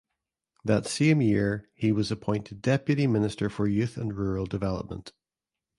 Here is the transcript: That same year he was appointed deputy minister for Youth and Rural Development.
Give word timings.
That 0.65 0.87
same 0.87 1.21
year 1.21 1.69
he 1.75 1.91
was 1.91 2.09
appointed 2.11 2.59
deputy 2.63 3.05
minister 3.05 3.51
for 3.51 3.67
Youth 3.67 3.97
and 3.97 4.17
Rural 4.17 4.47
Development. 4.47 5.13